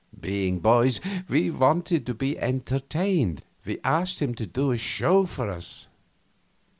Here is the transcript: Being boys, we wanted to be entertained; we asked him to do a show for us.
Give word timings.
Being 0.19 0.57
boys, 0.61 0.99
we 1.29 1.51
wanted 1.51 2.07
to 2.07 2.15
be 2.15 2.35
entertained; 2.39 3.43
we 3.63 3.77
asked 3.83 4.19
him 4.19 4.33
to 4.33 4.47
do 4.47 4.71
a 4.71 4.77
show 4.79 5.27
for 5.27 5.51
us. 5.51 5.85